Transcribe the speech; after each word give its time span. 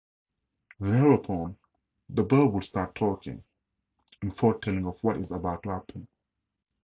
Thereupon, 0.79 1.57
the 2.09 2.23
bird 2.23 2.53
would 2.53 2.63
start 2.63 2.95
talking 2.95 3.43
and 4.23 4.35
foretelling 4.35 4.87
of 4.87 4.97
what 5.03 5.17
is 5.17 5.29
about 5.29 5.61
to 5.61 5.69
happen. 5.69 6.07